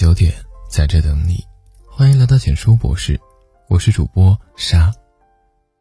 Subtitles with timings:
[0.00, 0.32] 九点，
[0.70, 1.44] 在这等你。
[1.86, 3.20] 欢迎来到简书博士，
[3.68, 4.90] 我是主播沙。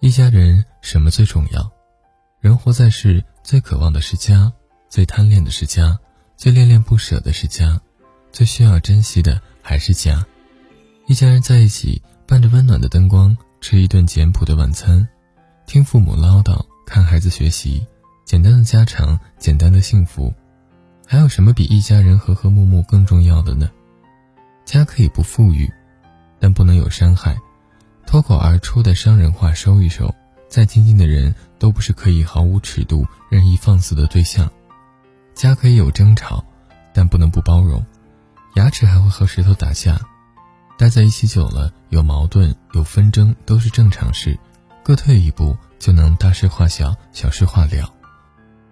[0.00, 1.70] 一家人什么最重要？
[2.40, 4.50] 人活在世，最渴望的是家，
[4.88, 5.98] 最贪恋的是家，
[6.34, 7.78] 最恋恋不舍的是家，
[8.32, 10.26] 最需要珍惜的还是家。
[11.06, 15.06] 一家人在一起，伴着温暖的灯光，吃一顿简朴的晚餐，
[15.66, 17.86] 听父母唠叨，看孩子学习，
[18.24, 20.32] 简单的家常，简单的幸福。
[21.06, 23.68] 还有什么比一家人和和睦睦更重要的呢？
[24.66, 25.72] 家可以不富裕，
[26.40, 27.38] 但不能有伤害。
[28.04, 30.14] 脱口而出的伤人话收一收，
[30.48, 34.50] 再亲近的人都不是可以毫无尺度、任意放肆的对象。
[35.34, 36.44] 家可以有争吵，
[36.92, 37.82] 但不能不包容。
[38.56, 40.00] 牙齿还会和石头打架，
[40.76, 44.38] 待在一起久了，有矛盾、有纷争都是正常事。
[44.82, 47.92] 各退一步，就能大事化小，小事化了。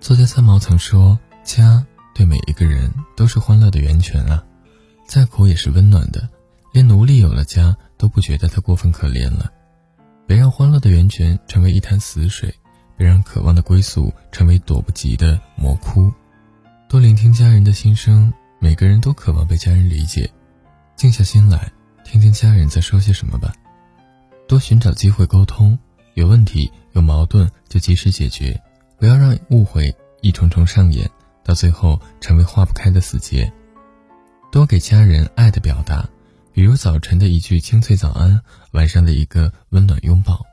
[0.01, 4.41] 作家三毛曾说：“家。”对每一个人都是欢乐的源泉啊，
[5.15, 6.29] 再苦也是温暖的。
[6.73, 9.49] 连奴隶有了家都不觉得他过分可怜了。
[10.27, 12.53] 别让欢乐的源泉成为一潭死水，
[12.97, 16.13] 别让渴望的归宿成为躲不及的魔窟。
[16.89, 20.29] 多聆听家人的心声，每个人都渴望被家人理解。
[20.97, 21.71] 静下心来，
[22.03, 23.53] 听听家人在说些什么吧。
[24.49, 25.79] 多寻找机会沟通，
[26.15, 28.61] 有问题有矛盾就及时解决，
[28.99, 31.09] 不要让误会一重重上演。
[31.45, 33.53] 到最后成为化不开的死结。
[34.55, 36.09] 多给家人爱的表达，
[36.53, 40.47] 比如早晨的一句清脆早安，晚上的一个温暖拥抱。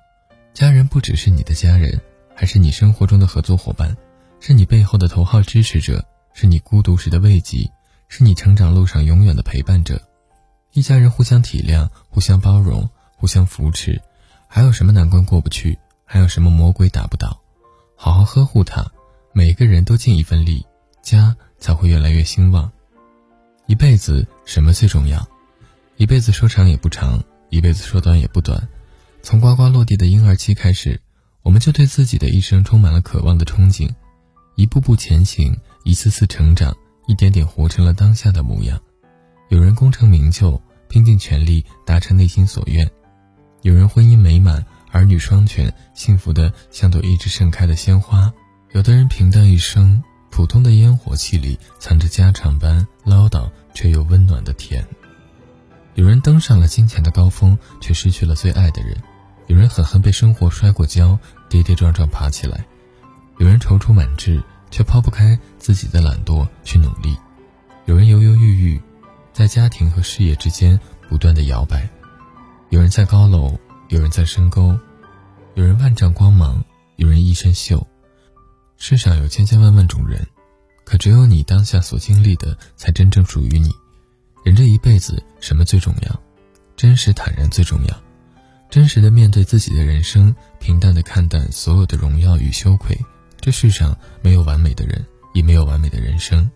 [0.56, 2.02] 家人不只是你的家人，
[2.34, 3.96] 还是你生活中的合作伙伴，
[4.40, 7.70] 是你背后的头号支持者，是你孤独时的慰藉，
[8.08, 10.02] 是你成长路上永远的陪伴者。
[10.74, 14.02] 一家人互相体谅，互相包容，互相扶持，
[14.48, 15.78] 还有什么难关过不去？
[16.06, 17.40] 还有什么魔鬼打不倒？
[17.96, 18.84] 好好呵护他，
[19.32, 20.66] 每个人都尽一份力。
[21.04, 22.72] 家才会越来越兴旺。
[23.72, 25.26] 一辈子什么最重要？
[25.96, 28.68] 一辈子说长也不长，一辈子说短也不短。
[29.24, 31.00] 从呱呱落地的婴儿期开始，
[31.42, 33.90] 我们就对自己的一生充满了渴望的憧憬，
[34.58, 36.76] 一步步前行，一次次成长，
[37.08, 38.78] 一点点活成了当下的模样。
[39.48, 42.86] 有人功成名就，拼尽全力达成内心所愿；
[43.62, 48.34] 有人婚姻美满，儿女双全，幸福的像朵一直盛开的鲜花；
[48.74, 50.04] 有的人平淡一生。
[50.32, 54.84] 普通的烟火气里藏着家常般唠叨却又温暖的甜。
[55.96, 58.96] 有人登上了金钱的高峰，却失去了最爱的人；
[59.48, 61.20] 有人狠狠被生活摔过跤，
[61.50, 62.58] 跌跌撞撞爬起来；
[63.38, 67.14] 有人踌躇满志，却抛不开自己的懒惰去努力；
[67.86, 68.82] 有人犹犹豫豫，
[69.34, 71.78] 在家庭和事业之间不断的摇摆；
[72.70, 73.60] 有人在高楼，
[73.90, 74.74] 有人在深沟；
[75.56, 76.64] 有人万丈光芒，
[76.96, 77.86] 有人一身锈。
[78.84, 80.26] 世上有千千万万种人，
[80.84, 83.70] 可只有你当下所经历的才真正属于你。
[84.44, 86.20] 人这一辈子，什么最重要？
[86.76, 88.02] 真实坦然最重要。
[88.72, 92.98] 真实的面对自己的人生，平淡的看淡所有的荣耀与羞愧。
[93.40, 95.06] 这世上没有完美的人，
[95.36, 96.50] 也没有完美的人生。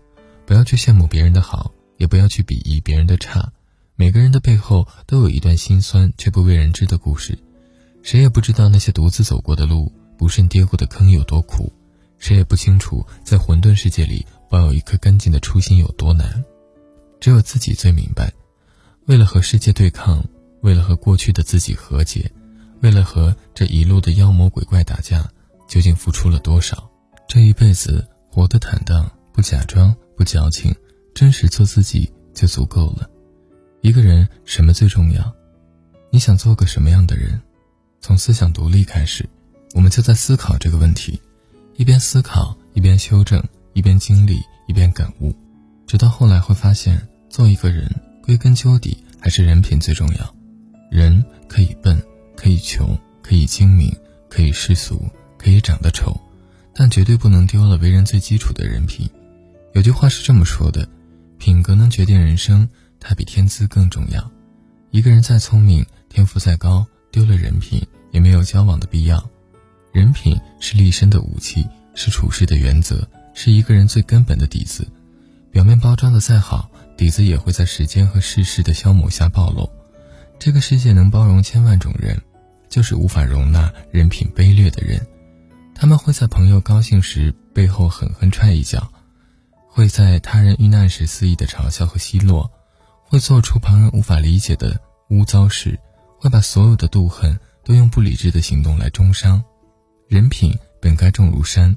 [0.44, 3.52] 不要去羡慕别人的好，也不要去鄙夷别人的差。
[3.94, 7.38] 每个人的背后都有一段心酸却不为人知的故事。
[8.02, 11.72] 谁也不知道那些独自走过的路，不慎跌过的坑有多苦。
[12.26, 16.44] 谁也不清楚，在混沌世界里保有一颗干净的初心有多难，
[17.20, 18.32] 只有自己最明白。
[19.04, 20.24] 为了和世界对抗，
[20.60, 22.28] 为了和过去的自己和解，
[22.82, 25.24] 为了和这一路的妖魔鬼怪打架，
[25.68, 26.90] 究竟付出了多少？
[27.28, 30.74] 这一辈子活得坦荡，不假装，不矫情，
[31.14, 33.08] 真实做自己就足够了。
[33.82, 35.32] 一个人什么最重要？
[36.10, 37.40] 你想做个什么样的人？
[38.00, 39.24] 从思想独立开始，
[39.76, 41.20] 我们就在思考这个问题。
[41.76, 43.42] 一边思考，一边修正，
[43.74, 45.34] 一边经历，一边感悟，
[45.86, 47.86] 直到后来会发现，做一个人
[48.22, 50.34] 归根究底还是人品最重要。
[50.90, 52.02] 人可以笨，
[52.34, 53.94] 可以穷，可以精明，
[54.30, 55.04] 可以世俗，
[55.36, 56.18] 可以长得丑，
[56.74, 59.06] 但绝对不能丢了为人最基础的人品。
[59.74, 60.88] 有句话是这么说的：
[61.36, 62.66] 品格能决定人生，
[62.98, 64.30] 它比天资更重要。
[64.92, 69.22] 一个人再聪明，天赋再高，丢了人品，也没有交往的必要。
[69.96, 74.86] 人品是立身的武器，是处事的原则，是一个人最根本的底子。
[75.50, 79.66] 表面包装的再好，底子也会在时间和世事的消磨下暴露。
[80.38, 82.20] 这个世界能包容千万种人，
[82.68, 85.00] 就是无法容纳人品卑劣的人。
[85.74, 88.92] 他们会在朋友高兴时背后狠狠踹一脚，
[89.66, 92.50] 会在他人遇难时肆意的嘲笑和奚落，
[93.02, 94.78] 会做出旁人无法理解的
[95.08, 95.80] 污糟事，
[96.20, 99.42] 会把所有的妒恨都用不理智的行动来中伤。
[100.08, 101.76] 人品本该重如山，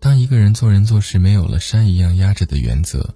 [0.00, 3.14] 当一个人做人做事没有了山一样压着的原则，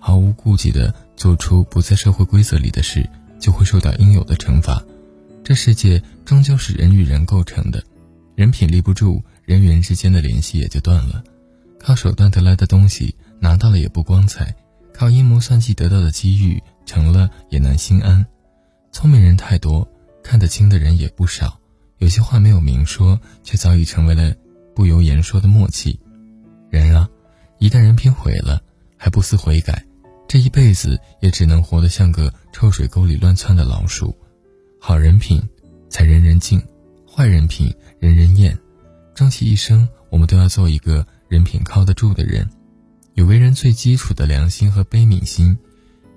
[0.00, 3.08] 毫无顾忌的做出不在社会规则里的事，
[3.38, 4.82] 就会受到应有的惩罚。
[5.44, 7.80] 这世界终究是人与人构成的，
[8.34, 11.22] 人品立不住，人与人之间的联系也就断了。
[11.78, 14.52] 靠手段得来的东西，拿到了也不光彩；
[14.92, 18.26] 靠阴谋算计得到的机遇，成了也难心安。
[18.90, 19.88] 聪明人太多，
[20.20, 21.59] 看得清的人也不少。
[22.00, 24.34] 有些话没有明说，却早已成为了
[24.74, 26.00] 不由言说的默契。
[26.70, 27.06] 人啊，
[27.58, 28.62] 一旦人品毁了，
[28.96, 29.84] 还不思悔改，
[30.26, 34.16] 这一辈子也只能活得像个臭水沟里乱窜的老鼠。
[34.80, 35.46] 好人品
[35.90, 36.62] 才人人敬，
[37.06, 38.58] 坏人品人人厌。
[39.14, 42.48] 终其一生，我们都要做一个人品靠得住的人，
[43.12, 45.58] 有为人最基础的良心和悲悯心，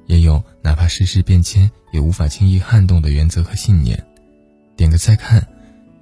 [0.06, 4.02] 也有哪怕世事变迁也无法轻易撼动的原则和信念。
[4.78, 5.46] 点个再看，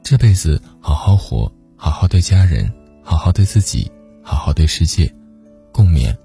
[0.03, 2.71] 这辈子好好活，好好对家人，
[3.03, 3.89] 好好对自己，
[4.23, 5.11] 好好对世界。
[5.71, 6.15] 共勉。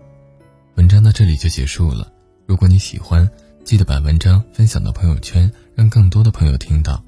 [0.74, 2.12] 文章到这里就结束了。
[2.46, 3.28] 如果你喜欢，
[3.64, 5.50] 记得把文章分享到朋友圈。
[5.74, 7.04] 让更多的朋友听到，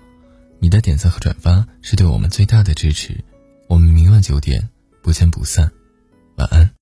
[0.60, 3.18] 你的点赞和转发是对我们最大的支持。
[3.66, 4.68] 我们明晚九点
[5.02, 5.72] 不见不散，
[6.36, 6.77] 晚安。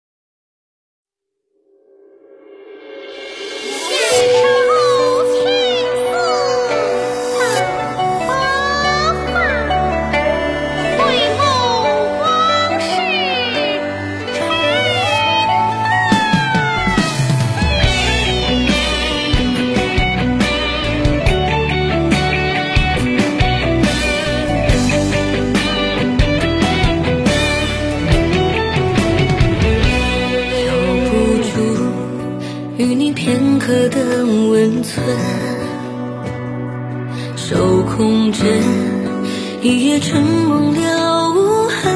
[34.36, 35.04] 温存，
[37.36, 38.46] 手空枕，
[39.62, 41.94] 一夜春梦了无痕。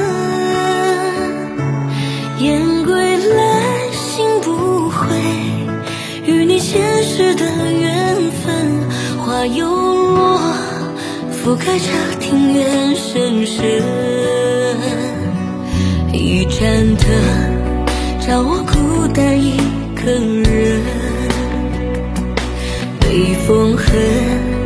[2.38, 5.06] 雁归来，心不悔，
[6.24, 8.54] 与你前世的缘分。
[9.18, 10.40] 花又落，
[11.30, 11.88] 覆盖着
[12.18, 13.82] 庭院深深。
[16.12, 17.06] 一盏灯，
[18.26, 19.56] 照我孤单一
[19.94, 20.99] 个人。
[23.10, 24.59] 北风恨，一人寒。